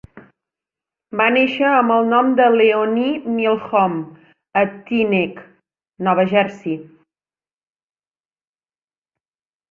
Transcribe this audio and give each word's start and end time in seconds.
Va 1.19 1.25
néixer 1.33 1.65
amb 1.71 1.93
el 1.95 2.07
nom 2.13 2.29
de 2.39 2.47
Leonie 2.53 3.33
Milhomme 3.33 4.57
a 4.61 4.63
Teaneck, 4.87 5.43
Nova 6.07 6.25
Jersey. 6.31 6.79